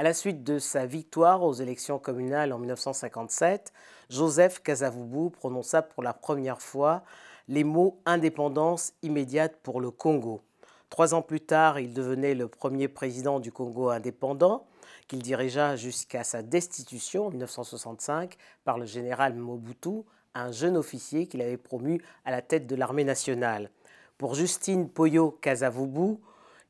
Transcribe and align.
À 0.00 0.02
la 0.02 0.14
suite 0.14 0.42
de 0.44 0.58
sa 0.58 0.86
victoire 0.86 1.42
aux 1.42 1.52
élections 1.52 1.98
communales 1.98 2.54
en 2.54 2.58
1957, 2.58 3.70
Joseph 4.08 4.62
Kasavubu 4.62 5.28
prononça 5.28 5.82
pour 5.82 6.02
la 6.02 6.14
première 6.14 6.62
fois 6.62 7.02
les 7.48 7.64
mots 7.64 8.00
indépendance 8.06 8.94
immédiate 9.02 9.58
pour 9.62 9.78
le 9.78 9.90
Congo. 9.90 10.40
Trois 10.88 11.12
ans 11.12 11.20
plus 11.20 11.42
tard, 11.42 11.80
il 11.80 11.92
devenait 11.92 12.34
le 12.34 12.48
premier 12.48 12.88
président 12.88 13.40
du 13.40 13.52
Congo 13.52 13.90
indépendant, 13.90 14.64
qu'il 15.06 15.20
dirigea 15.20 15.76
jusqu'à 15.76 16.24
sa 16.24 16.40
destitution 16.40 17.26
en 17.26 17.30
1965 17.30 18.38
par 18.64 18.78
le 18.78 18.86
général 18.86 19.34
Mobutu, 19.34 20.00
un 20.34 20.50
jeune 20.50 20.78
officier 20.78 21.26
qu'il 21.26 21.42
avait 21.42 21.58
promu 21.58 22.02
à 22.24 22.30
la 22.30 22.40
tête 22.40 22.66
de 22.66 22.74
l'armée 22.74 23.04
nationale. 23.04 23.68
Pour 24.16 24.34
Justine 24.34 24.88
Poyo 24.88 25.32
Kasavubu, 25.42 26.16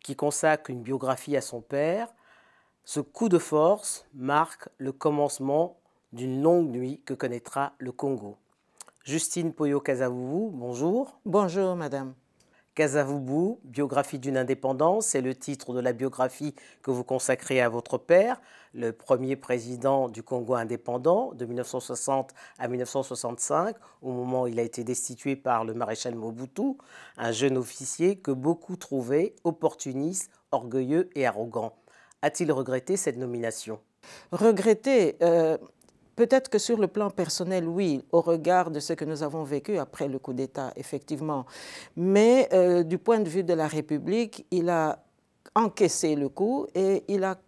qui 0.03 0.17
consacre 0.17 0.71
une 0.71 0.83
biographie 0.83 1.37
à 1.37 1.41
son 1.41 1.61
père, 1.61 2.09
ce 2.93 2.99
coup 2.99 3.29
de 3.29 3.39
force 3.39 4.05
marque 4.15 4.69
le 4.79 4.91
commencement 4.91 5.77
d'une 6.13 6.43
longue 6.43 6.71
nuit 6.71 7.01
que 7.07 7.15
connaîtra 7.15 7.73
le 7.79 7.93
Congo. 7.93 8.37
Justine 9.05 9.53
Poyo 9.53 9.79
Kasavubu, 9.79 10.51
bonjour. 10.51 11.21
Bonjour, 11.25 11.77
madame. 11.77 12.15
Kasavubu, 12.75 13.61
biographie 13.63 14.19
d'une 14.19 14.37
indépendance, 14.37 15.07
c'est 15.07 15.21
le 15.21 15.37
titre 15.37 15.73
de 15.73 15.79
la 15.79 15.93
biographie 15.93 16.53
que 16.83 16.91
vous 16.91 17.05
consacrez 17.05 17.61
à 17.61 17.69
votre 17.69 17.97
père, 17.97 18.41
le 18.75 18.91
premier 18.91 19.37
président 19.37 20.09
du 20.09 20.25
Congo 20.25 20.55
indépendant 20.55 21.33
de 21.35 21.45
1960 21.45 22.35
à 22.59 22.67
1965, 22.67 23.77
au 24.03 24.11
moment 24.11 24.43
où 24.43 24.47
il 24.49 24.59
a 24.59 24.65
été 24.65 24.83
destitué 24.83 25.37
par 25.37 25.65
le 25.65 25.75
maréchal 25.75 26.17
Mobutu, 26.17 26.77
un 27.19 27.31
jeune 27.31 27.57
officier 27.57 28.17
que 28.17 28.33
beaucoup 28.33 28.75
trouvaient 28.75 29.37
opportuniste, 29.45 30.33
orgueilleux 30.51 31.09
et 31.15 31.25
arrogant. 31.25 31.80
A-t-il 32.23 32.53
regretté 32.53 32.97
cette 32.97 33.17
nomination? 33.17 33.79
Regretter, 34.33 35.17
euh, 35.23 35.57
Peut-être 36.21 36.51
que 36.51 36.59
sur 36.59 36.77
le 36.77 36.87
plan 36.87 37.09
personnel, 37.09 37.67
oui, 37.67 38.05
au 38.13 38.21
regard 38.21 38.71
de 38.71 38.79
ce 38.79 38.93
que 38.93 39.07
nous 39.07 39.23
avons 39.23 39.43
vécu 39.43 39.79
après 39.79 40.07
le 40.07 40.19
coup 40.19 40.35
d'État, 40.35 40.71
effectivement. 40.77 41.47
Mais 41.97 42.47
euh, 42.53 42.83
du 42.83 42.99
point 42.99 43.21
de 43.21 43.29
vue 43.31 43.43
de 43.43 43.55
la 43.55 43.67
République, 43.67 44.45
il 44.51 44.69
a 44.69 45.03
encaissé 45.55 46.17
le 46.17 46.29
coup 46.29 46.67
et 46.75 47.05
il 47.09 47.25
a 47.25 47.39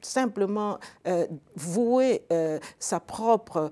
simplement 0.00 0.78
euh, 1.06 1.26
voué 1.54 2.22
euh, 2.32 2.58
sa 2.78 3.00
propre 3.00 3.70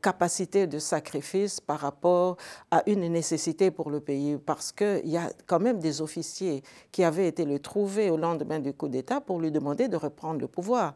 capacité 0.00 0.66
de 0.66 0.78
sacrifice 0.78 1.60
par 1.60 1.80
rapport 1.80 2.38
à 2.70 2.82
une 2.86 3.06
nécessité 3.12 3.70
pour 3.70 3.90
le 3.90 4.00
pays, 4.00 4.38
parce 4.38 4.72
qu'il 4.72 5.06
y 5.06 5.18
a 5.18 5.30
quand 5.46 5.60
même 5.60 5.78
des 5.80 6.00
officiers 6.00 6.62
qui 6.92 7.04
avaient 7.04 7.28
été 7.28 7.44
le 7.44 7.58
trouver 7.58 8.08
au 8.08 8.16
lendemain 8.16 8.58
du 8.58 8.72
coup 8.72 8.88
d'État 8.88 9.20
pour 9.20 9.38
lui 9.38 9.50
demander 9.50 9.88
de 9.88 9.96
reprendre 9.96 10.40
le 10.40 10.48
pouvoir. 10.48 10.94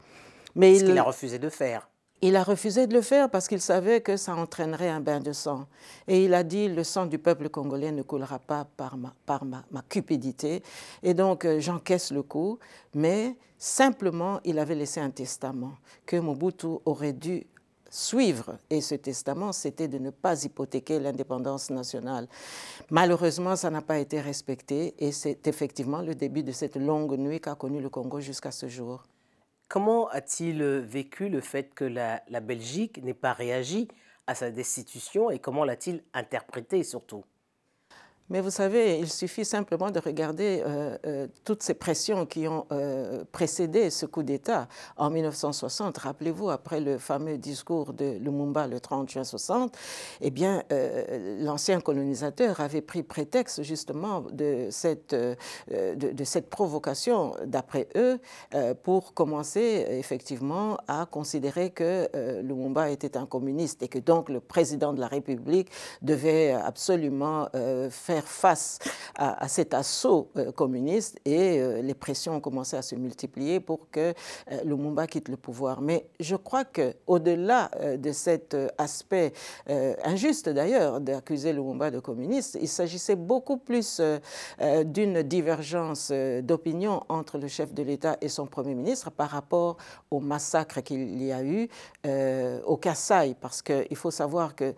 Mais 0.55 0.75
Ce 0.77 0.81
il... 0.81 0.87
qu'il 0.87 0.99
a 0.99 1.03
refusé 1.03 1.39
de 1.39 1.51
faire. 1.51 1.91
Il 2.23 2.37
a 2.37 2.43
refusé 2.43 2.87
de 2.87 2.93
le 2.93 3.01
faire 3.01 3.31
parce 3.31 3.49
qu'il 3.49 3.63
savait 3.63 4.03
que 4.03 4.19
ça 4.19 4.37
entraînerait 4.37 4.91
un 4.91 5.01
bain 5.01 5.21
de 5.21 5.33
sang. 5.33 5.67
Et 6.07 6.25
il 6.25 6.35
a 6.35 6.43
dit, 6.43 6.69
le 6.69 6.85
sang 6.85 7.07
du 7.07 7.19
peuple 7.19 7.49
congolais 7.49 7.93
ne 7.93 8.03
coulera 8.03 8.39
pas 8.39 8.67
par 8.77 8.97
ma, 8.97 9.83
cupidité. 9.89 10.63
Et 11.03 11.15
donc, 11.15 11.47
euh, 11.47 11.61
j'encaisse 11.61 12.13
le 12.13 12.23
coup. 12.23 12.59
Mais 12.95 13.37
simplement, 13.57 14.39
il 14.45 14.59
avait 14.59 14.75
laissé 14.75 15.01
un 15.01 15.09
testament 15.09 15.73
que 16.05 16.17
Mobutu 16.17 16.67
aurait 16.85 17.15
dû 17.15 17.47
suivre. 17.89 18.59
Et 18.69 18.83
ce 18.83 18.97
testament, 18.97 19.53
c'était 19.53 19.89
de 19.89 19.97
ne 19.97 20.11
pas 20.11 20.45
hypothéquer 20.45 21.01
l'indépendance 21.01 21.71
nationale. 21.71 22.29
Malheureusement, 22.91 23.57
ça 23.57 23.71
n'a 23.71 23.81
pas 23.81 23.99
été 23.99 24.21
respecté. 24.21 24.95
Et 24.99 25.13
c'est 25.13 25.47
effectivement 25.47 26.03
le 26.03 26.15
début 26.15 26.43
de 26.43 26.53
cette 26.53 26.77
longue 26.77 27.17
nuit 27.19 27.41
qu'a 27.41 27.55
connue 27.55 27.81
le 27.81 27.89
Congo 27.89 28.21
jusqu'à 28.21 28.51
ce 28.51 28.69
jour. 28.69 29.05
Comment 29.71 30.09
a-t-il 30.09 30.65
vécu 30.65 31.29
le 31.29 31.41
fait 31.41 31.73
que 31.73 31.85
la, 31.85 32.41
Belgique 32.41 33.01
n'ait 33.05 33.15
pas 33.15 33.33
réagi 33.33 33.87
à 34.27 34.35
sa 34.35 34.51
destitution 34.51 35.31
et 35.31 35.39
comment 35.39 35.63
l'a-t-il 35.63 36.03
interprété 36.13 36.83
surtout? 36.83 37.25
Mais 38.31 38.41
vous 38.41 38.51
savez, 38.51 39.01
il 39.01 39.11
suffit 39.11 39.45
simplement 39.45 39.91
de 39.91 39.99
regarder 39.99 40.63
euh, 40.65 40.97
euh, 41.05 41.27
toutes 41.45 41.65
ces 41.65 41.75
pressions 41.75 42.27
qui 42.27 42.47
ont 42.47 42.65
euh, 42.71 43.25
précédé 43.33 43.91
ce 43.91 44.07
coup 44.07 44.23
d'État 44.23 44.69
en 44.97 45.11
1960. 45.11 45.99
Rappelez-vous, 45.99 46.49
après 46.49 46.81
le 46.81 46.99
fameux 46.99 47.39
discours 47.39 47.93
de 47.93 48.19
Lumumba 48.21 48.69
le 48.69 48.79
30 48.79 49.11
juin 49.11 49.25
60, 49.25 49.77
eh 50.21 50.31
bien, 50.31 50.63
l'ancien 51.41 51.81
colonisateur 51.81 52.61
avait 52.61 52.81
pris 52.81 53.03
prétexte 53.03 53.63
justement 53.63 54.21
de 54.21 54.69
cette, 54.71 55.15
de, 55.15 55.37
de 55.95 56.25
cette 56.25 56.49
provocation, 56.49 57.35
d'après 57.45 57.89
eux, 57.97 58.19
pour 58.85 59.15
commencer 59.15 59.87
effectivement 59.91 60.77
à 60.87 61.07
considérer 61.07 61.71
que 61.71 62.09
Lumumba 62.43 62.91
était 62.91 63.17
un 63.17 63.27
communiste 63.27 63.83
et 63.83 63.89
que 63.89 63.99
donc 63.99 64.29
le 64.29 64.41
président 64.41 64.93
de 64.93 65.01
la 65.01 65.09
République 65.09 65.71
devait 66.03 66.53
absolument 66.53 67.49
faire 67.91 68.20
face 68.27 68.79
à, 69.15 69.49
cet 69.49 69.75
assaut 69.75 70.31
euh, 70.37 70.53
communiste 70.53 71.19
et 71.25 71.61
euh, 71.61 71.83
les 71.83 71.95
pressions 71.95 72.37
ont 72.37 72.41
commencé 72.41 72.77
à 72.77 72.83
se 72.83 72.95
multiplier 72.95 73.61
pour 73.61 73.91
que 73.91 74.15
euh, 74.51 74.63
Lumumba 74.65 75.07
quitte 75.07 75.29
le 75.29 75.37
pouvoir. 75.37 75.81
Mais 75.81 76.07
je 76.19 76.37
crois 76.37 76.65
qu'au-delà 76.65 77.71
de 77.99 78.13
cet 78.13 78.57
aspect 78.79 79.33
injuste 80.05 80.49
d'ailleurs 80.49 81.01
d'accuser 81.01 81.53
Lumumba 81.53 81.91
de 81.91 81.99
communiste, 82.01 82.59
il 82.61 82.69
s'agissait 82.69 83.17
beaucoup 83.17 83.57
plus 83.57 84.01
d'une 84.85 85.23
divergence 85.23 86.13
d'opinion 86.43 87.03
entre 87.09 87.39
le 87.39 87.49
chef 87.49 87.73
de 87.75 87.83
l'État 87.83 88.17
et 88.21 88.29
son 88.29 88.47
Premier 88.47 88.75
ministre 88.75 89.11
par 89.11 89.31
rapport 89.31 89.77
au 90.11 90.21
massacre 90.21 90.81
qu'il 90.81 91.23
y 91.23 91.33
a 91.33 91.43
eu 91.43 91.69
au 92.65 92.77
Kassai, 92.77 93.37
parce 93.41 93.63
qu'il 93.63 93.97
faut 93.97 94.11
savoir 94.11 94.55
que 94.55 94.75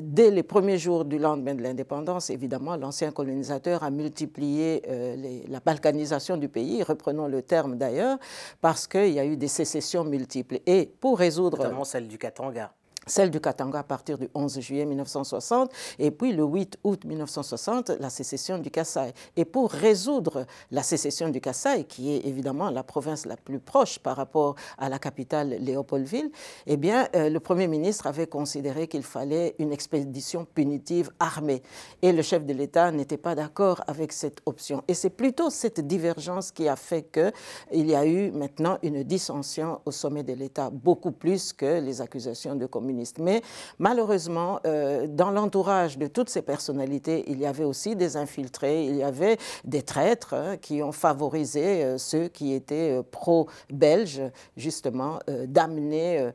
dès 0.00 0.30
les 0.30 0.42
premiers 0.42 0.78
jours 0.78 1.04
du 1.04 1.18
lendemain 1.18 1.54
de 1.54 1.62
l'indépendance, 1.62 2.21
évidemment, 2.30 2.76
l'ancien 2.76 3.10
colonisateur 3.10 3.82
a 3.82 3.90
multiplié 3.90 4.82
euh, 4.88 5.42
la 5.48 5.60
balkanisation 5.60 6.36
du 6.36 6.48
pays, 6.48 6.82
reprenons 6.82 7.26
le 7.26 7.42
terme 7.42 7.76
d'ailleurs, 7.76 8.18
parce 8.60 8.86
qu'il 8.86 9.12
y 9.12 9.20
a 9.20 9.24
eu 9.24 9.36
des 9.36 9.48
sécessions 9.48 10.04
multiples. 10.04 10.60
Et 10.66 10.90
pour 11.00 11.18
résoudre... 11.18 11.58
Notamment 11.58 11.84
celle 11.84 12.08
du 12.08 12.18
Katanga 12.18 12.72
celle 13.06 13.30
du 13.30 13.40
Katanga 13.40 13.80
à 13.80 13.82
partir 13.82 14.18
du 14.18 14.28
11 14.34 14.60
juillet 14.60 14.84
1960, 14.84 15.70
et 15.98 16.10
puis 16.10 16.32
le 16.32 16.44
8 16.44 16.78
août 16.84 17.04
1960, 17.04 17.90
la 17.98 18.10
sécession 18.10 18.58
du 18.58 18.70
Kassai. 18.70 19.12
Et 19.36 19.44
pour 19.44 19.70
résoudre 19.70 20.46
la 20.70 20.82
sécession 20.82 21.28
du 21.28 21.40
Kassai, 21.40 21.84
qui 21.84 22.12
est 22.12 22.26
évidemment 22.26 22.70
la 22.70 22.82
province 22.82 23.26
la 23.26 23.36
plus 23.36 23.58
proche 23.58 23.98
par 23.98 24.16
rapport 24.16 24.54
à 24.78 24.88
la 24.88 24.98
capitale 24.98 25.56
Léopoldville, 25.60 26.30
eh 26.66 26.76
bien, 26.76 27.08
euh, 27.16 27.28
le 27.28 27.40
Premier 27.40 27.66
ministre 27.66 28.06
avait 28.06 28.26
considéré 28.26 28.86
qu'il 28.88 29.02
fallait 29.02 29.54
une 29.58 29.72
expédition 29.72 30.44
punitive 30.44 31.10
armée. 31.18 31.62
Et 32.02 32.12
le 32.12 32.22
chef 32.22 32.44
de 32.44 32.52
l'État 32.52 32.90
n'était 32.92 33.16
pas 33.16 33.34
d'accord 33.34 33.82
avec 33.86 34.12
cette 34.12 34.40
option. 34.46 34.82
Et 34.88 34.94
c'est 34.94 35.10
plutôt 35.10 35.50
cette 35.50 35.80
divergence 35.80 36.52
qui 36.52 36.68
a 36.68 36.76
fait 36.76 37.02
qu'il 37.12 37.90
y 37.90 37.94
a 37.94 38.06
eu 38.06 38.30
maintenant 38.30 38.78
une 38.82 39.02
dissension 39.02 39.80
au 39.84 39.90
sommet 39.90 40.22
de 40.22 40.32
l'État, 40.34 40.70
beaucoup 40.70 41.12
plus 41.12 41.52
que 41.52 41.80
les 41.80 42.00
accusations 42.00 42.54
de 42.54 42.66
communisme 42.66 42.91
mais 43.18 43.42
malheureusement, 43.78 44.60
euh, 44.66 45.06
dans 45.06 45.30
l'entourage 45.30 45.98
de 45.98 46.06
toutes 46.06 46.28
ces 46.28 46.42
personnalités, 46.42 47.24
il 47.28 47.38
y 47.38 47.46
avait 47.46 47.64
aussi 47.64 47.96
des 47.96 48.16
infiltrés, 48.16 48.86
il 48.86 48.96
y 48.96 49.02
avait 49.02 49.38
des 49.64 49.82
traîtres 49.82 50.34
hein, 50.34 50.56
qui 50.56 50.82
ont 50.82 50.92
favorisé 50.92 51.84
euh, 51.84 51.98
ceux 51.98 52.28
qui 52.28 52.52
étaient 52.52 52.98
euh, 52.98 53.02
pro-belges, 53.02 54.22
justement, 54.56 55.18
d'amener 55.46 56.30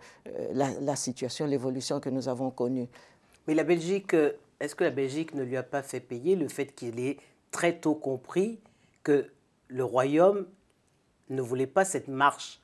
la, 0.54 0.96
situation, 0.96 1.46
l'évolution 1.46 2.00
que 2.00 2.10
nous 2.10 2.28
avons 2.28 2.52
connue. 2.52 2.88
Mais 3.48 3.54
la 3.54 3.64
Belgique, 3.64 4.16
est-ce 4.60 4.76
que 4.76 4.84
la 4.84 4.90
Belgique 4.90 5.34
ne 5.34 5.44
lui 5.44 5.58
a 5.58 5.64
pas 5.64 5.82
fait 5.82 6.00
payer 6.00 6.36
le 6.36 6.48
fait 6.48 6.74
qu'il 6.74 7.00
ait 7.00 7.18
très 7.52 7.74
tôt 7.74 7.96
compris 7.96 8.60
que 9.04 9.28
le 9.68 9.84
royaume 9.84 10.46
ne 11.30 11.42
voulait 11.42 11.68
pas 11.68 11.86
cette 11.86 12.08
marche 12.08 12.62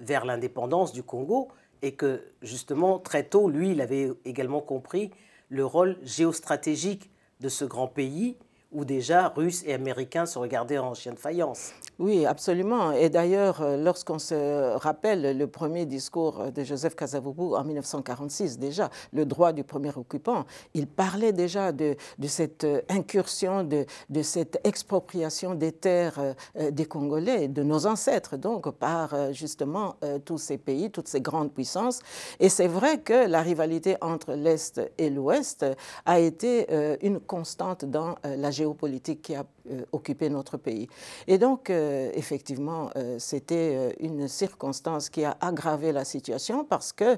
vers 0.00 0.24
l'indépendance 0.24 0.92
du 0.92 1.02
Congo 1.02 1.48
et 1.84 1.92
que 1.92 2.22
justement, 2.40 2.98
très 2.98 3.24
tôt, 3.24 3.50
lui, 3.50 3.72
il 3.72 3.82
avait 3.82 4.10
également 4.24 4.62
compris 4.62 5.10
le 5.50 5.66
rôle 5.66 5.98
géostratégique 6.02 7.10
de 7.40 7.50
ce 7.50 7.66
grand 7.66 7.88
pays 7.88 8.38
où 8.74 8.84
déjà 8.84 9.28
Russes 9.28 9.62
et 9.64 9.72
Américains 9.72 10.26
se 10.26 10.38
regardaient 10.38 10.78
en 10.78 10.94
chien 10.94 11.12
de 11.12 11.18
faïence. 11.18 11.72
Oui, 12.00 12.26
absolument. 12.26 12.90
Et 12.90 13.08
d'ailleurs, 13.08 13.62
euh, 13.62 13.76
lorsqu'on 13.76 14.18
se 14.18 14.76
rappelle 14.76 15.38
le 15.38 15.46
premier 15.46 15.86
discours 15.86 16.50
de 16.50 16.64
Joseph 16.64 16.96
Kasavubu 16.96 17.54
en 17.54 17.62
1946, 17.62 18.58
déjà, 18.58 18.90
le 19.12 19.24
droit 19.24 19.52
du 19.52 19.62
premier 19.62 19.92
occupant, 19.96 20.44
il 20.74 20.88
parlait 20.88 21.32
déjà 21.32 21.70
de, 21.70 21.96
cette 22.26 22.66
incursion, 22.88 23.62
de, 23.62 23.86
de, 24.10 24.22
cette 24.22 24.58
expropriation 24.64 25.54
des 25.54 25.70
terres 25.70 26.18
euh, 26.56 26.70
des 26.72 26.84
Congolais, 26.84 27.46
de 27.46 27.62
nos 27.62 27.86
ancêtres, 27.86 28.36
donc, 28.36 28.68
par 28.72 29.14
euh, 29.14 29.32
justement 29.32 29.94
tous 30.24 30.38
ces 30.38 30.58
pays, 30.58 30.90
toutes 30.90 31.08
ces 31.08 31.20
grandes 31.20 31.52
puissances. 31.52 32.00
Et 32.40 32.48
c'est 32.48 32.66
vrai 32.66 32.98
que 32.98 33.28
la 33.28 33.42
rivalité 33.42 33.96
entre 34.00 34.32
l'Est 34.32 34.80
et 34.98 35.10
l'Ouest 35.10 35.64
a 36.06 36.18
été 36.18 36.66
une 37.02 37.20
constante 37.20 37.84
dans 37.84 38.16
la 38.24 38.50
géostratégie 38.50 38.63
géopolitique 38.64 39.22
qui 39.22 39.34
a 39.34 39.44
occupé 39.92 40.28
notre 40.30 40.56
pays. 40.56 40.88
Et 41.26 41.38
donc, 41.38 41.70
effectivement, 41.70 42.90
c'était 43.18 43.94
une 44.00 44.28
circonstance 44.28 45.08
qui 45.10 45.24
a 45.24 45.36
aggravé 45.40 45.92
la 45.92 46.04
situation 46.04 46.64
parce 46.64 46.92
que 46.92 47.16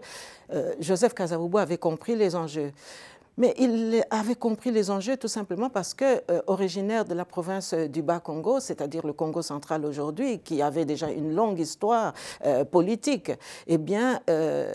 Joseph 0.80 1.14
Kasavubu 1.14 1.58
avait 1.58 1.78
compris 1.78 2.16
les 2.16 2.34
enjeux. 2.34 2.72
Mais 3.38 3.54
il 3.58 4.02
avait 4.10 4.34
compris 4.34 4.70
les 4.70 4.90
enjeux 4.90 5.18
tout 5.18 5.28
simplement 5.28 5.68
parce 5.68 5.92
que, 5.92 6.22
euh, 6.30 6.40
originaire 6.46 7.04
de 7.04 7.12
la 7.12 7.26
province 7.26 7.74
du 7.74 8.00
Bas-Congo, 8.00 8.60
c'est-à-dire 8.60 9.06
le 9.06 9.12
Congo 9.12 9.42
central 9.42 9.84
aujourd'hui, 9.84 10.38
qui 10.38 10.62
avait 10.62 10.86
déjà 10.86 11.10
une 11.10 11.34
longue 11.34 11.58
histoire 11.58 12.14
euh, 12.46 12.64
politique, 12.64 13.32
eh 13.66 13.76
bien, 13.76 14.20
euh, 14.30 14.72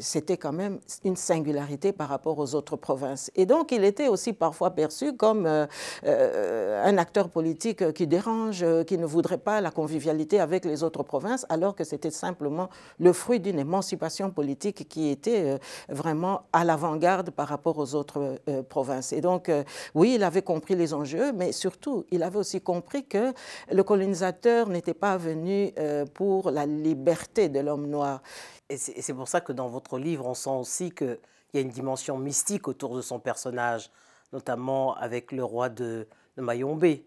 c'était 0.00 0.38
quand 0.38 0.52
même 0.52 0.78
une 1.04 1.16
singularité 1.16 1.92
par 1.92 2.08
rapport 2.08 2.38
aux 2.38 2.54
autres 2.54 2.76
provinces. 2.76 3.30
Et 3.36 3.44
donc, 3.44 3.72
il 3.72 3.84
était 3.84 4.08
aussi 4.08 4.32
parfois 4.32 4.70
perçu 4.70 5.14
comme 5.14 5.46
un 5.46 6.98
acteur 6.98 7.28
politique 7.28 7.92
qui 7.92 8.06
dérange, 8.06 8.64
qui 8.86 8.96
ne 8.96 9.06
voudrait 9.06 9.38
pas 9.38 9.60
la 9.60 9.70
convivialité 9.70 10.40
avec 10.40 10.64
les 10.64 10.82
autres 10.82 11.02
provinces, 11.02 11.44
alors 11.48 11.74
que 11.74 11.84
c'était 11.84 12.10
simplement 12.10 12.68
le 12.98 13.12
fruit 13.12 13.40
d'une 13.40 13.58
émancipation 13.58 14.30
politique 14.30 14.88
qui 14.88 15.10
était 15.10 15.58
vraiment 15.88 16.42
à 16.52 16.64
l'avant-garde 16.64 17.30
par 17.30 17.48
rapport 17.48 17.78
aux 17.78 17.94
autres 17.94 17.97
autres 17.98 18.40
euh, 18.48 18.62
provinces. 18.62 19.12
Et 19.12 19.20
donc, 19.20 19.48
euh, 19.48 19.64
oui, 19.94 20.14
il 20.14 20.22
avait 20.22 20.42
compris 20.42 20.74
les 20.74 20.94
enjeux, 20.94 21.32
mais 21.32 21.52
surtout, 21.52 22.04
il 22.10 22.22
avait 22.22 22.38
aussi 22.38 22.60
compris 22.60 23.04
que 23.04 23.32
le 23.70 23.82
colonisateur 23.82 24.68
n'était 24.68 24.94
pas 24.94 25.16
venu 25.16 25.72
euh, 25.78 26.06
pour 26.06 26.50
la 26.50 26.66
liberté 26.66 27.48
de 27.48 27.60
l'homme 27.60 27.88
noir. 27.88 28.22
Et 28.70 28.76
c'est 28.76 29.14
pour 29.14 29.28
ça 29.28 29.40
que 29.40 29.52
dans 29.52 29.68
votre 29.68 29.98
livre, 29.98 30.26
on 30.26 30.34
sent 30.34 30.50
aussi 30.50 30.90
qu'il 30.90 31.18
y 31.54 31.58
a 31.58 31.60
une 31.60 31.70
dimension 31.70 32.18
mystique 32.18 32.68
autour 32.68 32.94
de 32.96 33.02
son 33.02 33.18
personnage, 33.18 33.90
notamment 34.32 34.94
avec 34.96 35.32
le 35.32 35.42
roi 35.42 35.68
de, 35.70 36.06
Mayombe. 36.40 36.98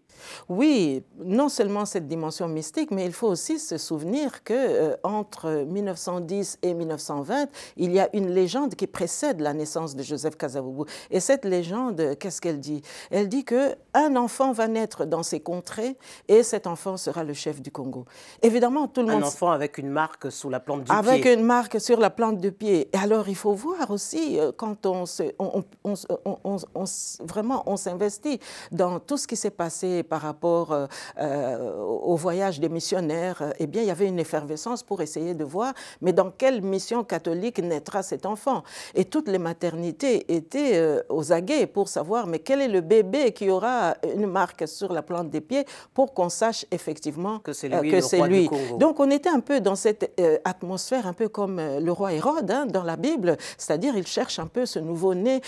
Oui, 0.48 1.02
non 1.18 1.48
seulement 1.48 1.84
cette 1.84 2.06
dimension 2.06 2.48
mystique, 2.48 2.90
mais 2.90 3.04
il 3.04 3.12
faut 3.12 3.28
aussi 3.28 3.58
se 3.58 3.78
souvenir 3.78 4.44
que 4.44 4.52
euh, 4.54 4.96
entre 5.02 5.64
1910 5.66 6.58
et 6.62 6.74
1920, 6.74 7.48
il 7.76 7.92
y 7.92 8.00
a 8.00 8.08
une 8.14 8.30
légende 8.30 8.74
qui 8.74 8.86
précède 8.86 9.40
la 9.40 9.52
naissance 9.52 9.96
de 9.96 10.02
Joseph 10.02 10.36
Kasavubu. 10.36 10.84
Et 11.10 11.20
cette 11.20 11.44
légende, 11.44 12.16
qu'est-ce 12.18 12.40
qu'elle 12.40 12.60
dit? 12.60 12.82
Elle 13.10 13.28
dit 13.28 13.44
que 13.44 13.74
un 13.94 14.16
enfant 14.16 14.52
va 14.52 14.68
naître 14.68 15.04
dans 15.04 15.22
ces 15.22 15.40
contrées 15.40 15.96
et 16.28 16.42
cet 16.42 16.66
enfant 16.66 16.96
sera 16.96 17.24
le 17.24 17.34
chef 17.34 17.60
du 17.60 17.70
Congo. 17.70 18.04
Évidemment, 18.42 18.88
tout 18.88 19.00
le 19.00 19.08
monde. 19.08 19.22
Un 19.22 19.26
enfant 19.26 19.50
avec 19.50 19.78
une 19.78 19.90
marque 19.90 20.30
sous 20.30 20.50
la 20.50 20.60
plante 20.60 20.80
du 20.80 20.84
pied. 20.84 20.94
Avec 20.94 21.26
une 21.26 21.42
marque 21.44 21.80
sur 21.80 21.98
la 21.98 22.10
plante 22.10 22.38
du 22.38 22.52
pied. 22.52 22.88
Et 22.92 22.98
alors, 22.98 23.28
il 23.28 23.36
faut 23.36 23.54
voir 23.54 23.90
aussi 23.90 24.38
euh, 24.38 24.52
quand 24.56 24.86
on, 24.86 25.06
se, 25.06 25.24
on, 25.38 25.64
on 25.84 26.84
vraiment 27.24 27.62
on 27.66 27.76
s'investit 27.76 28.40
dans 28.70 29.00
tout 29.00 29.16
ce 29.22 29.26
qui 29.26 29.36
s'est 29.36 29.50
passé 29.50 30.02
par 30.02 30.20
rapport 30.20 30.72
euh, 30.72 30.86
euh, 31.18 31.80
au 31.80 32.16
voyage 32.16 32.60
des 32.60 32.68
missionnaires, 32.68 33.52
eh 33.58 33.66
bien, 33.66 33.82
il 33.82 33.88
y 33.88 33.90
avait 33.90 34.08
une 34.08 34.18
effervescence 34.18 34.82
pour 34.82 35.00
essayer 35.00 35.34
de 35.34 35.44
voir, 35.44 35.72
mais 36.00 36.12
dans 36.12 36.30
quelle 36.30 36.60
mission 36.60 37.04
catholique 37.04 37.58
naîtra 37.60 38.02
cet 38.02 38.26
enfant 38.26 38.62
Et 38.94 39.04
toutes 39.04 39.28
les 39.28 39.38
maternités 39.38 40.34
étaient 40.34 40.72
euh, 40.74 41.02
aux 41.08 41.32
aguets 41.32 41.66
pour 41.66 41.88
savoir, 41.88 42.26
mais 42.26 42.40
quel 42.40 42.60
est 42.60 42.68
le 42.68 42.80
bébé 42.80 43.32
qui 43.32 43.48
aura 43.48 43.94
une 44.14 44.26
marque 44.26 44.66
sur 44.66 44.92
la 44.92 45.02
plante 45.02 45.30
des 45.30 45.40
pieds 45.40 45.64
pour 45.94 46.12
qu'on 46.12 46.28
sache 46.28 46.66
effectivement 46.70 47.38
que 47.38 47.52
c'est 47.52 47.68
lui. 47.68 47.90
Que 47.90 48.26
lui. 48.26 48.48
Donc, 48.78 48.98
on 48.98 49.10
était 49.10 49.30
un 49.30 49.40
peu 49.40 49.60
dans 49.60 49.76
cette 49.76 50.20
atmosphère, 50.44 51.06
un 51.06 51.12
peu 51.12 51.28
comme 51.28 51.60
le 51.60 51.92
roi 51.92 52.12
Hérode 52.12 52.50
hein, 52.50 52.66
dans 52.66 52.82
la 52.82 52.96
Bible, 52.96 53.36
c'est-à-dire 53.56 53.96
il 53.96 54.06
cherche 54.06 54.38
un 54.38 54.46
peu 54.46 54.66
ce 54.66 54.80
nouveau-né 54.80 55.40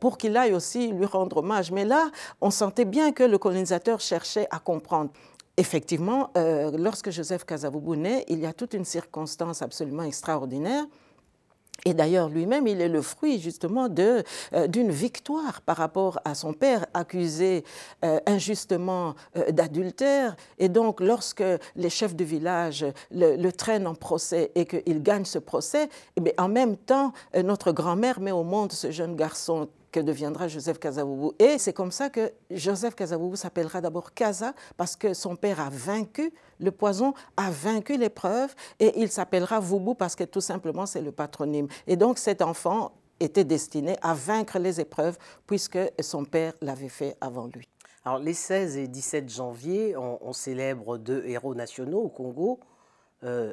pour 0.00 0.18
qu'il 0.18 0.36
aille 0.36 0.52
aussi 0.52 0.88
lui 0.88 1.06
rendre 1.06 1.38
hommage. 1.38 1.70
Mais 1.70 1.84
là, 1.84 2.10
on 2.40 2.50
sentait 2.50 2.80
bien 2.84 3.09
que 3.12 3.24
le 3.24 3.38
colonisateur 3.38 4.00
cherchait 4.00 4.46
à 4.50 4.58
comprendre. 4.58 5.10
Effectivement, 5.56 6.30
euh, 6.38 6.70
lorsque 6.78 7.10
Joseph 7.10 7.44
Kasavubu 7.44 7.96
naît, 7.96 8.24
il 8.28 8.38
y 8.38 8.46
a 8.46 8.52
toute 8.54 8.72
une 8.72 8.86
circonstance 8.86 9.60
absolument 9.60 10.04
extraordinaire. 10.04 10.86
Et 11.84 11.92
d'ailleurs, 11.92 12.28
lui-même, 12.28 12.66
il 12.66 12.80
est 12.80 12.88
le 12.88 13.02
fruit 13.02 13.38
justement 13.38 13.88
euh, 13.98 14.22
d'une 14.68 14.90
victoire 14.90 15.60
par 15.62 15.76
rapport 15.76 16.18
à 16.24 16.34
son 16.34 16.52
père 16.54 16.86
accusé 16.92 17.64
euh, 18.04 18.20
injustement 18.26 19.14
d'adultère. 19.50 20.34
Et 20.58 20.68
donc, 20.68 21.00
lorsque 21.00 21.44
les 21.76 21.90
chefs 21.90 22.16
de 22.16 22.24
village 22.24 22.86
le, 23.10 23.50
traînent 23.50 23.86
en 23.86 23.94
procès 23.94 24.52
et 24.54 24.64
qu'il 24.64 25.02
gagne 25.02 25.26
ce 25.26 25.38
procès, 25.38 25.88
eh 26.16 26.34
en 26.38 26.48
même 26.48 26.76
temps, 26.76 27.12
notre 27.34 27.72
grand-mère 27.72 28.20
met 28.20 28.32
au 28.32 28.44
monde 28.44 28.72
ce 28.72 28.90
jeune 28.90 29.16
garçon 29.16 29.68
que 29.90 30.00
deviendra 30.00 30.48
Joseph 30.48 30.78
Kasavubu. 30.78 31.34
Et 31.38 31.58
c'est 31.58 31.72
comme 31.72 31.90
ça 31.90 32.10
que 32.10 32.32
Joseph 32.50 32.94
Kasavubu 32.94 33.36
s'appellera 33.36 33.80
d'abord 33.80 34.14
Kaza, 34.14 34.54
parce 34.76 34.96
que 34.96 35.14
son 35.14 35.36
père 35.36 35.60
a 35.60 35.70
vaincu 35.70 36.32
le 36.58 36.70
poison, 36.70 37.14
a 37.36 37.50
vaincu 37.50 37.96
l'épreuve, 37.96 38.54
et 38.78 39.00
il 39.00 39.10
s'appellera 39.10 39.60
Vubu 39.60 39.94
parce 39.94 40.14
que 40.14 40.24
tout 40.24 40.40
simplement 40.40 40.86
c'est 40.86 41.02
le 41.02 41.12
patronyme. 41.12 41.68
Et 41.86 41.96
donc 41.96 42.18
cet 42.18 42.42
enfant 42.42 42.92
était 43.18 43.44
destiné 43.44 43.96
à 44.02 44.14
vaincre 44.14 44.58
les 44.58 44.80
épreuves, 44.80 45.18
puisque 45.46 45.78
son 46.00 46.24
père 46.24 46.54
l'avait 46.60 46.88
fait 46.88 47.16
avant 47.20 47.46
lui. 47.46 47.68
Alors 48.04 48.18
les 48.18 48.32
16 48.34 48.76
et 48.78 48.88
17 48.88 49.28
janvier, 49.28 49.96
on, 49.96 50.32
célèbre 50.32 50.96
deux 50.96 51.22
héros 51.26 51.54
nationaux 51.54 52.00
au 52.00 52.08
Congo, 52.08 52.60
euh, 53.24 53.52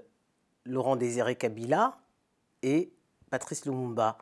Laurent 0.66 0.95
Désiré 0.95 1.36
Kabila 1.36 1.98
et 2.63 2.92
Patrice 3.30 3.66
Lumumba. 3.66 4.18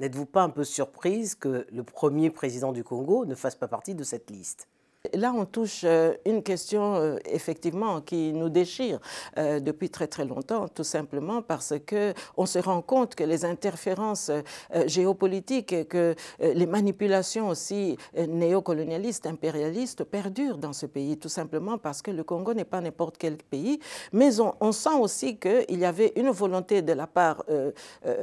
N'êtes-vous 0.00 0.24
pas 0.24 0.42
un 0.42 0.48
peu 0.48 0.64
surprise 0.64 1.34
que 1.34 1.66
le 1.70 1.82
premier 1.84 2.30
président 2.30 2.72
du 2.72 2.82
Congo 2.82 3.26
ne 3.26 3.34
fasse 3.34 3.54
pas 3.54 3.68
partie 3.68 3.94
de 3.94 4.02
cette 4.02 4.30
liste? 4.30 4.66
Là, 5.14 5.32
on 5.34 5.46
touche 5.46 5.80
euh, 5.84 6.12
une 6.26 6.42
question 6.42 6.96
euh, 6.96 7.16
effectivement 7.24 8.02
qui 8.02 8.34
nous 8.34 8.50
déchire 8.50 9.00
euh, 9.38 9.58
depuis 9.58 9.88
très 9.88 10.06
très 10.06 10.26
longtemps, 10.26 10.68
tout 10.68 10.84
simplement 10.84 11.40
parce 11.40 11.72
que 11.86 12.12
on 12.36 12.44
se 12.44 12.58
rend 12.58 12.82
compte 12.82 13.14
que 13.14 13.24
les 13.24 13.46
interférences 13.46 14.30
géopolitiques 14.84 15.88
que 15.88 16.14
les 16.40 16.66
manipulations 16.66 17.48
aussi 17.48 17.96
néocolonialistes, 18.14 19.26
impérialistes 19.26 20.04
perdurent 20.04 20.58
dans 20.58 20.74
ce 20.74 20.84
pays, 20.84 21.16
tout 21.16 21.30
simplement 21.30 21.78
parce 21.78 22.02
que 22.02 22.10
le 22.10 22.22
Congo 22.22 22.52
n'est 22.52 22.64
pas 22.64 22.82
n'importe 22.82 23.16
quel 23.16 23.36
pays, 23.38 23.80
mais 24.12 24.38
on, 24.40 24.54
on 24.60 24.72
sent 24.72 24.96
aussi 25.00 25.38
qu'il 25.38 25.78
y 25.78 25.84
avait 25.84 26.12
une 26.16 26.30
volonté 26.30 26.82
de 26.82 26.92
la 26.92 27.06
part 27.06 27.44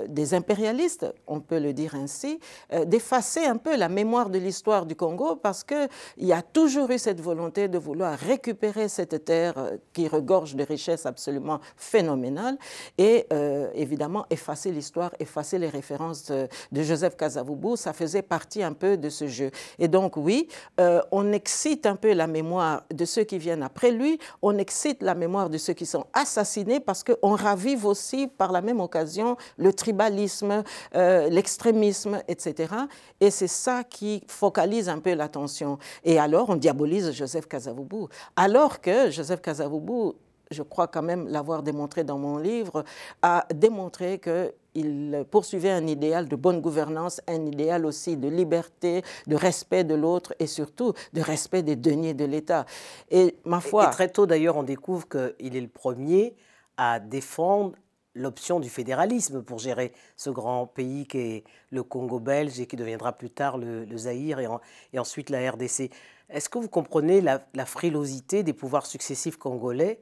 des 0.07 0.34
impérialistes, 0.34 1.07
on 1.25 1.39
peut 1.39 1.60
le 1.60 1.74
dire 1.74 1.96
ainsi, 1.96 2.39
d'effacer 2.86 3.46
un 3.46 3.57
peu 3.57 3.75
la 3.75 3.89
mémoire 3.89 4.29
de 4.29 4.38
l'histoire 4.38 4.86
du 4.86 4.96
Congo 4.96 5.36
parce 5.36 5.63
qu'il 5.63 5.88
y 6.17 6.34
a 6.34 6.41
toujours 6.41 6.66
toujours 6.67 6.91
eu 6.91 7.00
cette 7.00 7.21
volonté 7.21 7.69
de 7.69 7.77
vouloir 7.77 8.19
récupérer 8.19 8.89
cette 8.89 9.24
terre 9.24 9.53
euh, 9.57 9.77
qui 9.93 10.09
regorge 10.09 10.53
de 10.53 10.65
richesses 10.65 11.05
absolument 11.05 11.62
phénoménales 11.77 12.57
et 12.97 13.25
euh, 13.31 13.69
évidemment 13.74 14.25
effacer 14.29 14.69
l'histoire, 14.71 15.12
effacer 15.17 15.59
les 15.59 15.69
références 15.69 16.29
de, 16.29 16.83
Joseph 16.83 17.15
Kasavubu, 17.15 17.77
ça 17.77 17.93
faisait 17.93 18.21
partie 18.21 18.63
un 18.63 18.74
peu 18.74 18.97
de 18.97 19.07
ce 19.07 19.27
jeu. 19.29 19.50
Et 19.79 19.88
donc 19.88 20.17
oui, 20.17 20.50
euh, 20.81 21.01
on 21.13 21.31
excite 21.31 21.86
un 21.86 21.95
peu 21.95 22.12
la 22.12 22.27
mémoire 22.27 22.83
de 22.93 23.05
ceux 23.05 23.24
qui 23.24 23.38
viennent 23.38 23.63
après 23.63 23.91
lui, 23.91 24.19
on 24.41 24.57
excite 24.57 25.01
la 25.03 25.15
mémoire 25.15 25.50
de 25.50 25.57
ceux 25.57 25.74
qui 25.74 25.86
sont 25.86 26.05
assassinés 26.12 26.81
parce 26.81 27.05
qu'on 27.05 27.33
ravive 27.33 27.86
aussi 27.86 28.27
par 28.27 28.51
la 28.51 28.62
même 28.62 28.81
occasion 28.81 29.38
le 29.55 29.71
tribalisme, 29.71 30.63
l'extrémisme, 30.93 32.21
etc. 32.27 32.74
Et 33.21 33.31
c'est 33.31 33.47
ça 33.47 33.86
qui 33.86 34.21
focalise 34.27 34.89
un 34.89 35.00
peu 35.00 35.13
l'attention. 35.13 35.77
Et 36.03 36.19
alors, 36.19 36.50
on 36.50 36.56
diabolise 36.57 37.11
Joseph 37.11 37.47
Kasavubu. 37.47 38.07
Alors 38.35 38.81
que 38.81 39.09
Joseph 39.09 39.41
Kasavubu, 39.41 40.13
je 40.51 40.63
crois 40.63 40.87
quand 40.87 41.01
même 41.01 41.27
l'avoir 41.27 41.63
démontré 41.63 42.03
dans 42.03 42.17
mon 42.17 42.37
livre, 42.37 42.83
a 43.21 43.45
démontré 43.53 44.19
qu'il 44.19 45.25
poursuivait 45.29 45.71
un 45.71 45.87
idéal 45.87 46.27
de 46.27 46.35
bonne 46.35 46.61
gouvernance, 46.61 47.21
un 47.27 47.45
idéal 47.45 47.85
aussi 47.85 48.17
de 48.17 48.27
liberté, 48.27 49.03
de 49.27 49.35
respect 49.35 49.83
de 49.83 49.95
l'autre 49.95 50.33
et 50.39 50.47
surtout 50.47 50.93
de 51.13 51.21
respect 51.21 51.63
des 51.63 51.75
deniers 51.75 52.13
de 52.13 52.25
l'État. 52.25 52.65
Et 53.11 53.35
ma 53.45 53.59
foi. 53.59 53.87
Et 53.87 53.91
très 53.91 54.09
tôt 54.09 54.25
d'ailleurs, 54.25 54.57
on 54.57 54.63
découvre 54.63 55.07
qu'il 55.07 55.55
est 55.55 55.61
le 55.61 55.67
premier 55.67 56.35
à 56.77 56.99
défendre 56.99 57.73
l'option 58.17 58.59
du 58.59 58.69
fédéralisme 58.69 59.43
pour 59.43 59.59
gérer 59.59 59.93
ce 60.15 60.29
grand 60.29 60.67
pays 60.67 61.05
qui 61.05 61.17
est 61.19 61.43
le 61.71 61.83
Congo 61.83 62.19
belge 62.19 62.59
et 62.59 62.65
qui 62.65 62.75
deviendra 62.75 63.13
plus 63.13 63.29
tard 63.29 63.57
le, 63.57 63.86
Zaïre 63.97 64.39
et, 64.39 65.00
ensuite 65.00 65.29
la 65.29 65.51
RDC. 65.51 65.91
Est-ce 66.29 66.50
que 66.50 66.57
vous 66.57 66.67
comprenez 66.67 67.21
la, 67.21 67.65
frilosité 67.65 68.43
des 68.43 68.53
pouvoirs 68.53 68.86
successifs 68.86 69.38
congolais 69.38 70.01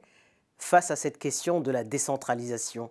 face 0.58 0.90
à 0.90 0.96
cette 0.96 1.18
question 1.18 1.60
de 1.60 1.70
la 1.70 1.84
décentralisation? 1.84 2.90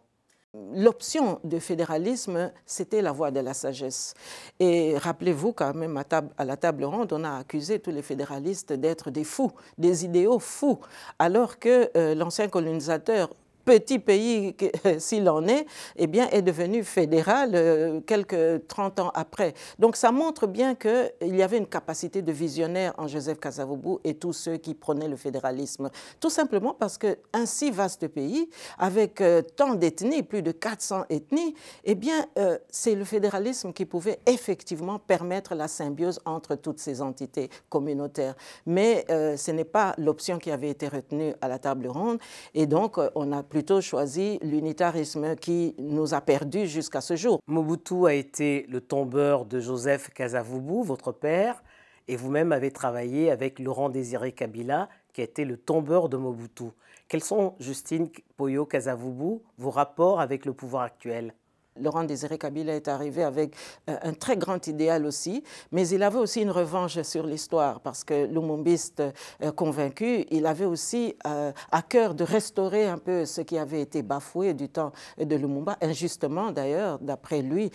L'option 0.74 1.41
de 1.44 1.60
fédéralisme, 1.60 2.50
c'était 2.65 3.01
la 3.01 3.12
voie 3.12 3.29
de 3.29 3.41
la 3.41 3.53
sagesse. 3.53 4.13
Et 4.62 4.98
rappelez-vous 4.98 5.51
quand 5.51 5.74
même, 5.74 5.98
à, 5.98 6.03
à, 6.38 6.46
la 6.46 6.55
table 6.55 6.86
ronde, 6.86 7.12
on 7.12 7.25
a 7.25 7.39
accusé 7.39 7.79
tous 7.79 7.91
les 7.91 8.01
fédéralistes 8.01 8.72
d'être 8.72 9.12
des 9.12 9.25
fous, 9.25 9.51
des 9.77 10.05
idéaux 10.05 10.39
fous, 10.39 10.79
alors 11.20 11.60
que 11.60 11.91
euh, 11.98 12.15
l'ancien 12.15 12.48
colonisateur 12.48 13.34
petit 13.65 14.00
pays 14.00 14.55
s'il 15.00 15.27
en 15.27 15.45
est, 15.48 15.65
eh 15.98 16.07
bien, 16.07 16.29
est 16.29 16.41
devenu 16.41 16.84
fédéral 16.84 17.51
euh, 17.53 18.00
quelques 18.01 18.67
30 18.67 19.00
ans 19.00 19.12
après. 19.13 19.53
Donc 19.79 19.95
ça 19.95 20.12
montre 20.12 20.48
bien 20.48 20.75
qu'il 20.75 21.36
y 21.36 21.41
avait 21.41 21.57
une 21.57 21.67
capacité 21.67 22.22
de 22.22 22.31
visionnaire 22.31 22.93
en 22.98 23.07
Joseph 23.07 23.39
Kasavubu 23.39 23.98
et 24.03 24.13
tous 24.13 24.34
ceux 24.34 24.57
qui 24.57 24.75
prenaient 24.75 25.07
le 25.07 25.15
fédéralisme. 25.15 25.89
Tout 26.19 26.29
simplement 26.29 26.74
parce 26.74 26.98
qu'un 26.98 27.45
si 27.45 27.72
vaste 27.72 28.07
pays, 28.07 28.50
avec 28.77 29.19
euh, 29.22 29.41
tant 29.41 29.74
d'ethnies, 29.74 30.24
plus 30.24 30.43
de 30.43 30.51
400 30.51 31.05
ethnies, 31.10 31.55
eh 31.84 31.95
bien, 31.95 32.25
euh, 32.38 32.57
c'est 32.69 32.95
le 32.95 33.03
fédéralisme 33.03 33.74
qui 33.74 33.86
pouvait 33.86 34.19
effectivement 34.27 35.00
permettre 35.00 35.55
la 35.55 35.67
symbiose 35.67 36.19
entre 36.25 36.55
toutes 36.55 36.79
ces 36.79 37.01
entités 37.01 37.50
communautaires. 37.69 38.36
Mais 38.65 39.05
ce 39.07 39.51
n'est 39.51 39.63
pas 39.63 39.95
l'option 39.98 40.38
qui 40.38 40.51
avait 40.51 40.69
été 40.69 40.88
retenue 40.88 41.34
à 41.41 41.48
la 41.48 41.57
table 41.57 41.88
ronde. 41.88 42.19
Et 42.53 42.67
donc, 42.67 42.98
on 43.15 43.31
a 43.31 43.43
plutôt 43.56 43.80
choisi 43.80 44.38
l'unitarisme 44.42 45.38
qui 45.38 45.76
nous 45.80 46.14
a 46.14 46.20
perdus 46.20 46.68
jusqu'à 46.68 47.00
ce 47.00 47.16
jour. 47.16 47.40
Mobutu 47.48 48.06
a 48.06 48.14
été 48.14 48.66
le 48.68 48.82
tombeur 48.82 49.46
de 49.46 49.62
Joseph 49.62 50.10
Kasavubu, 50.10 50.84
votre 50.84 51.14
père, 51.14 51.64
et 52.10 52.18
vous-même 52.18 52.52
avez 52.52 52.72
travaillé 52.72 53.32
avec 53.32 53.60
Laurent 53.60 53.88
Désiré 53.88 54.34
Kabila, 54.34 54.90
qui 55.14 55.22
a 55.22 55.24
été 55.24 55.46
le 55.46 55.56
tombeur 55.56 56.10
de 56.10 56.18
Mobutu. 56.18 56.66
Quels 57.08 57.24
sont, 57.24 57.56
Justine 57.62 58.10
Poyo 58.36 58.66
Kasavubu, 58.66 59.40
vos 59.58 59.70
rapports 59.70 60.20
avec 60.20 60.46
le 60.46 60.52
pouvoir 60.52 60.84
actuel? 60.84 61.34
Laurent 61.82 62.05
Désiré 62.05 62.38
Kabila 62.38 62.74
est 62.74 62.88
arrivé 62.88 63.24
avec 63.24 63.53
euh, 63.89 63.98
un 64.01 64.13
très 64.13 64.38
grand 64.38 64.65
idéal 64.65 65.05
aussi, 65.05 65.44
mais 65.74 65.88
il 65.89 66.03
avait 66.03 66.20
aussi 66.20 66.41
une 66.41 66.51
revanche 66.51 67.01
sur 67.01 67.27
l'histoire 67.27 67.82
parce 67.82 68.05
que 68.05 68.25
l'umumbiste 68.27 69.03
euh, 69.41 69.51
convaincu, 69.51 70.25
il 70.32 70.46
avait 70.46 70.65
aussi 70.65 71.15
euh, 71.27 71.51
à 71.72 71.82
cœur 71.82 72.15
de 72.15 72.24
restaurer 72.24 72.88
un 72.88 72.98
peu 72.98 73.25
ce 73.25 73.41
qui 73.41 73.58
avait 73.58 73.82
été 73.82 74.03
bafoué 74.03 74.53
du 74.53 74.70
temps 74.70 74.94
de 75.17 75.36
Lumumba, 75.36 75.77
injustement 75.82 76.51
d'ailleurs, 76.51 77.00
d'après 77.00 77.41
lui, 77.41 77.72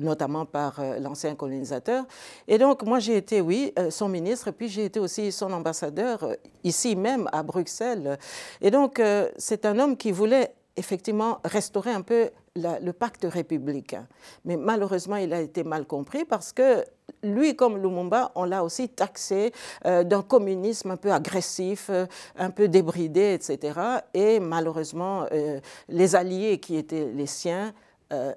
notamment 0.00 0.44
par 0.44 0.80
l'ancien 1.00 1.34
colonisateur. 1.34 2.04
Et 2.48 2.58
donc 2.58 2.82
moi 2.82 2.98
j'ai 2.98 3.16
été, 3.16 3.40
oui, 3.40 3.72
son 3.90 4.08
ministre, 4.08 4.50
puis 4.50 4.68
j'ai 4.68 4.86
été 4.86 4.98
aussi 4.98 5.30
son 5.32 5.52
ambassadeur 5.52 6.34
ici 6.64 6.96
même 6.96 7.28
à 7.32 7.42
Bruxelles. 7.42 8.18
Et 8.60 8.70
donc 8.70 9.00
c'est 9.36 9.66
un 9.66 9.78
homme 9.78 9.96
qui 9.96 10.12
voulait 10.12 10.52
effectivement 10.76 11.38
restaurer 11.44 11.90
un 11.90 12.02
peu 12.02 12.30
le 12.56 12.92
pacte 12.92 13.26
républicain. 13.28 14.06
Mais 14.44 14.56
malheureusement, 14.56 15.16
il 15.16 15.32
a 15.32 15.40
été 15.40 15.64
mal 15.64 15.86
compris 15.86 16.24
parce 16.24 16.52
que 16.52 16.84
lui, 17.22 17.56
comme 17.56 17.76
Lumumba, 17.78 18.32
on 18.34 18.44
l'a 18.44 18.64
aussi 18.64 18.88
taxé 18.88 19.52
euh, 19.84 20.04
d'un 20.04 20.22
communisme 20.22 20.90
un 20.90 20.96
peu 20.96 21.12
agressif, 21.12 21.88
euh, 21.90 22.06
un 22.36 22.50
peu 22.50 22.68
débridé, 22.68 23.34
etc. 23.34 23.78
Et 24.14 24.40
malheureusement, 24.40 25.26
euh, 25.32 25.60
les 25.88 26.16
alliés 26.16 26.58
qui 26.58 26.76
étaient 26.76 27.10
les 27.12 27.26
siens 27.26 27.72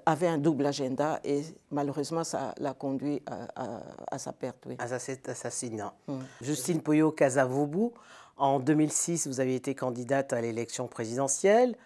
avaient 0.04 0.26
un 0.26 0.38
double 0.38 0.66
agenda 0.66 1.20
et 1.22 1.42
malheureusement, 1.70 2.24
ça 2.24 2.52
l'a 2.58 2.74
conduit 2.74 3.22
à, 3.54 4.18
sa 4.18 4.32
perte. 4.32 4.64
Oui. 4.66 4.74
À 4.80 4.98
cet 4.98 5.28
assassinat. 5.28 5.94
Mm. 6.08 6.18
Justine 6.40 6.80
Poyo 6.80 7.12
Kasavubu, 7.12 7.90
en 8.36 8.58
2006, 8.58 9.28
vous 9.28 9.38
avez 9.38 9.54
été 9.54 9.76
candidate 9.76 10.32
à 10.32 10.40
l'élection 10.40 10.88
présidentielle 10.88 11.76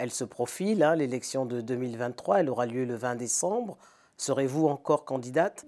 elle 0.00 0.10
se 0.10 0.24
profile, 0.24 0.82
hein, 0.82 0.96
l'élection 0.96 1.44
de 1.44 1.60
2023, 1.60 2.40
elle 2.40 2.48
aura 2.48 2.64
lieu 2.64 2.86
le 2.86 2.96
20 2.96 3.16
décembre. 3.16 3.76
Serez-vous 4.16 4.66
encore 4.66 5.04
candidate? 5.04 5.64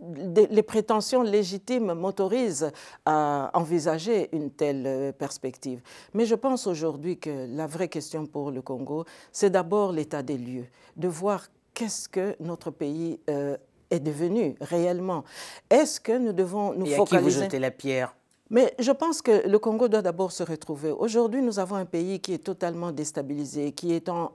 Les 0.50 0.62
prétentions 0.62 1.22
légitimes 1.22 1.92
m'autorisent 1.92 2.70
à 3.04 3.50
envisager 3.54 4.28
une 4.34 4.50
telle 4.50 4.86
euh, 4.86 5.12
perspective. 5.12 5.80
Mais 6.14 6.26
je 6.26 6.34
pense 6.34 6.66
aujourd'hui 6.66 7.18
que 7.18 7.46
la 7.48 7.66
vraie 7.66 7.88
question 7.88 8.26
pour 8.26 8.50
le 8.50 8.62
Congo, 8.62 9.04
c'est 9.32 9.50
d'abord 9.50 9.92
l'état 9.92 10.22
des 10.22 10.38
lieux, 10.38 10.66
de 10.96 11.08
voir 11.08 11.48
qu'est-ce 11.74 12.08
que 12.08 12.34
notre 12.40 12.70
pays 12.70 13.20
euh, 13.28 13.56
est 13.90 14.00
devenu 14.00 14.54
réellement. 14.60 15.24
Est-ce 15.68 16.00
que 16.00 16.16
nous 16.16 16.32
devons 16.32 16.74
nous 16.74 16.86
Et 16.86 16.96
focaliser... 16.96 17.16
À 17.16 17.18
qui 17.18 17.36
vous 17.36 17.44
jetez 17.44 17.58
la 17.58 17.70
pierre? 17.70 18.14
Mais 18.52 18.75
je 18.78 18.92
pense 18.92 19.23
que 19.23 19.49
le 19.49 19.59
Congo 19.59 19.88
doit 19.88 20.02
d'abord 20.02 20.30
se 20.30 20.42
retrouver. 20.42 20.90
Aujourd'hui, 20.90 21.40
nous 21.40 21.59
avons 21.59 21.76
un 21.76 21.87
pays 21.87 22.21
qui 22.21 22.35
est 22.35 22.44
totalement 22.44 22.92
déstabilisé, 22.92 23.73
qui 23.73 23.94
est 23.94 24.11
en, 24.11 24.30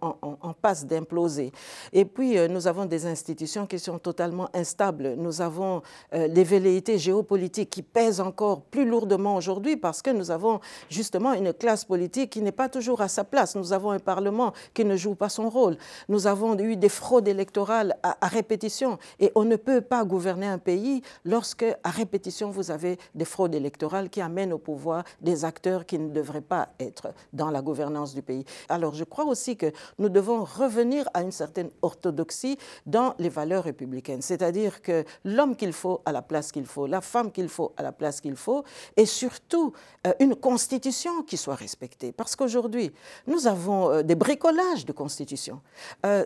passe 0.59 0.87
d'imploser. 0.87 1.51
Et 1.93 2.03
puis, 2.03 2.39
euh, 2.39 2.47
nous 2.47 2.67
avons 2.67 2.85
des 2.85 3.05
institutions 3.05 3.67
qui 3.67 3.77
sont 3.77 3.99
totalement 3.99 4.49
instables. 4.55 5.13
Nous 5.19 5.39
avons 5.41 5.83
euh, 6.15 6.25
les 6.25 6.43
velléités 6.43 6.97
géopolitiques 6.97 7.69
qui 7.69 7.83
pèsent 7.83 8.19
encore 8.19 8.61
plus 8.61 8.85
lourdement 8.89 9.35
aujourd'hui 9.35 9.77
parce 9.77 10.01
que 10.01 10.09
nous 10.09 10.31
avons 10.31 10.61
justement 10.89 11.33
une 11.33 11.53
classe 11.53 11.85
politique 11.85 12.31
qui 12.31 12.41
n'est 12.41 12.51
pas 12.51 12.69
toujours 12.69 13.01
à 13.01 13.09
sa 13.09 13.23
place. 13.23 13.55
Nous 13.55 13.71
avons 13.71 13.91
un 13.91 13.99
Parlement 13.99 14.51
qui 14.73 14.83
ne 14.83 14.95
joue 14.95 15.13
pas 15.13 15.29
son 15.29 15.47
rôle. 15.47 15.77
Nous 16.09 16.25
avons 16.25 16.57
eu 16.57 16.75
des 16.75 16.89
fraudes 16.89 17.27
électorales 17.27 17.95
à, 18.01 18.17
à 18.21 18.27
répétition. 18.27 18.97
Et 19.19 19.31
on 19.35 19.45
ne 19.45 19.57
peut 19.57 19.81
pas 19.81 20.03
gouverner 20.05 20.47
un 20.47 20.57
pays 20.57 21.03
lorsque, 21.23 21.65
à 21.83 21.91
répétition, 21.91 22.49
vous 22.49 22.71
avez 22.71 22.97
des 23.13 23.25
fraudes 23.25 23.53
électorales 23.53 24.06
qui 24.07 24.21
amène 24.21 24.53
au 24.53 24.57
pouvoir 24.57 25.03
des 25.21 25.45
acteurs 25.45 25.85
qui 25.85 25.99
ne 25.99 26.09
devraient 26.09 26.41
pas 26.41 26.69
être 26.79 27.13
dans 27.33 27.51
la 27.51 27.61
gouvernance 27.61 28.13
du 28.13 28.21
pays. 28.21 28.45
Alors 28.69 28.93
je 28.93 29.03
crois 29.03 29.25
aussi 29.25 29.57
que 29.57 29.71
nous 29.99 30.09
devons 30.09 30.43
revenir 30.43 31.09
à 31.13 31.21
une 31.21 31.31
certaine 31.31 31.69
orthodoxie 31.81 32.57
dans 32.85 33.13
les 33.19 33.29
valeurs 33.29 33.63
républicaines, 33.63 34.21
c'est-à-dire 34.21 34.81
que 34.81 35.03
l'homme 35.23 35.55
qu'il 35.55 35.73
faut 35.73 36.01
à 36.05 36.11
la 36.11 36.21
place 36.21 36.51
qu'il 36.51 36.65
faut, 36.65 36.87
la 36.87 37.01
femme 37.01 37.31
qu'il 37.31 37.49
faut 37.49 37.73
à 37.77 37.83
la 37.83 37.91
place 37.91 38.21
qu'il 38.21 38.35
faut, 38.35 38.63
et 38.95 39.05
surtout 39.05 39.73
euh, 40.05 40.13
une 40.19 40.35
constitution 40.35 41.23
qui 41.23 41.37
soit 41.37 41.55
respectée. 41.55 42.11
Parce 42.11 42.35
qu'aujourd'hui, 42.35 42.91
nous 43.25 43.47
avons 43.47 43.91
euh, 43.91 44.03
des 44.03 44.15
bricolages 44.15 44.85
de 44.85 44.91
constitution. 44.91 45.61
Euh, 46.05 46.25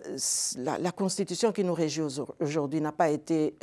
la, 0.57 0.91
constitution 0.91 1.51
qui 1.51 1.63
nous 1.63 1.73
régit 1.73 2.01
aujourd'hui 2.39 2.81
n'a 2.81 2.91
pas 2.91 3.09
été 3.09 3.55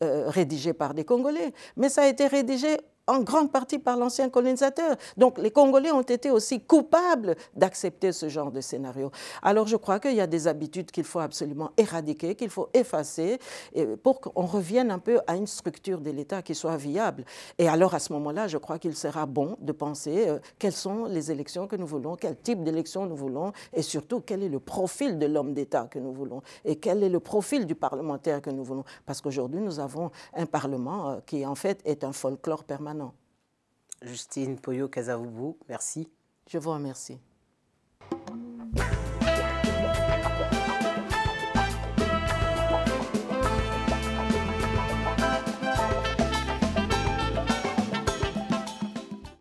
rédigée 0.00 0.72
par 0.72 0.94
des 0.94 1.04
Congolais, 1.04 1.52
mais 1.76 1.88
ça 1.88 2.02
a 2.02 2.08
été 2.08 2.26
rédigé 2.26 2.76
en 3.06 3.20
grande 3.20 3.50
partie 3.50 3.78
par 3.78 3.96
l'ancien 3.96 4.28
colonisateur. 4.28 4.96
Donc 5.16 5.38
les 5.38 5.50
Congolais 5.50 5.90
ont 5.90 6.02
été 6.02 6.30
aussi 6.30 6.60
coupables 6.60 7.36
d'accepter 7.54 8.12
ce 8.12 8.28
genre 8.28 8.50
de 8.52 8.60
scénario. 8.60 9.10
Alors 9.42 9.66
je 9.66 9.76
crois 9.76 9.98
qu'il 9.98 10.14
y 10.14 10.20
a 10.20 10.26
des 10.26 10.46
habitudes 10.46 10.90
qu'il 10.90 11.04
faut 11.04 11.18
absolument 11.18 11.70
éradiquer, 11.76 12.34
qu'il 12.34 12.50
faut 12.50 12.68
effacer 12.74 13.38
pour 14.02 14.20
qu'on 14.20 14.46
revienne 14.46 14.90
un 14.90 14.98
peu 14.98 15.20
à 15.26 15.36
une 15.36 15.46
structure 15.46 16.00
de 16.00 16.10
l'État 16.10 16.42
qui 16.42 16.54
soit 16.54 16.76
viable. 16.76 17.24
Et 17.58 17.68
alors 17.68 17.94
à 17.94 17.98
ce 17.98 18.12
moment-là, 18.12 18.48
je 18.48 18.58
crois 18.58 18.78
qu'il 18.78 18.94
sera 18.96 19.26
bon 19.26 19.56
de 19.60 19.72
penser 19.72 20.28
euh, 20.28 20.38
quelles 20.58 20.72
sont 20.72 21.06
les 21.06 21.30
élections 21.30 21.66
que 21.66 21.76
nous 21.76 21.86
voulons, 21.86 22.16
quel 22.16 22.36
type 22.36 22.62
d'élections 22.62 23.06
nous 23.06 23.16
voulons 23.16 23.52
et 23.72 23.82
surtout 23.82 24.20
quel 24.20 24.42
est 24.42 24.48
le 24.48 24.60
profil 24.60 25.18
de 25.18 25.26
l'homme 25.26 25.54
d'État 25.54 25.88
que 25.90 25.98
nous 25.98 26.12
voulons 26.12 26.42
et 26.64 26.76
quel 26.76 27.02
est 27.02 27.08
le 27.08 27.20
profil 27.20 27.66
du 27.66 27.74
parlementaire 27.74 28.40
que 28.40 28.50
nous 28.50 28.64
voulons. 28.64 28.84
Parce 29.06 29.20
qu'aujourd'hui, 29.20 29.60
nous 29.60 29.80
avons 29.80 30.10
un 30.34 30.46
Parlement 30.46 31.10
euh, 31.10 31.16
qui 31.26 31.44
en 31.46 31.54
fait 31.54 31.80
est 31.84 32.04
un 32.04 32.12
folklore 32.12 32.64
permanent. 32.64 33.01
Justine 34.02 34.56
Poyo 34.56 34.88
Kazaoubou, 34.88 35.58
merci. 35.68 36.08
Je 36.48 36.58
vous 36.58 36.70
remercie. 36.70 37.18